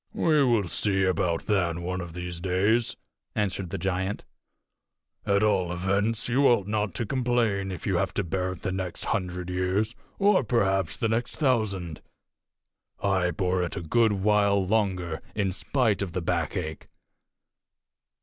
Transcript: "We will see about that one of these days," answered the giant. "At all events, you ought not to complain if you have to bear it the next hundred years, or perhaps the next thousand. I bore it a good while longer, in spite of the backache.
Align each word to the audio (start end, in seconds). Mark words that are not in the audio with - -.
"We 0.13 0.43
will 0.43 0.67
see 0.67 1.03
about 1.03 1.43
that 1.45 1.77
one 1.77 2.01
of 2.01 2.13
these 2.13 2.39
days," 2.41 2.97
answered 3.35 3.69
the 3.69 3.77
giant. 3.77 4.25
"At 5.27 5.43
all 5.43 5.71
events, 5.71 6.27
you 6.27 6.47
ought 6.47 6.65
not 6.65 6.95
to 6.95 7.05
complain 7.05 7.71
if 7.71 7.85
you 7.85 7.97
have 7.97 8.11
to 8.15 8.23
bear 8.23 8.53
it 8.53 8.63
the 8.63 8.71
next 8.71 9.05
hundred 9.05 9.51
years, 9.51 9.93
or 10.17 10.43
perhaps 10.43 10.97
the 10.97 11.07
next 11.09 11.35
thousand. 11.35 12.01
I 13.03 13.29
bore 13.29 13.61
it 13.61 13.77
a 13.77 13.81
good 13.81 14.13
while 14.13 14.65
longer, 14.65 15.21
in 15.35 15.53
spite 15.53 16.01
of 16.01 16.13
the 16.13 16.21
backache. 16.23 16.87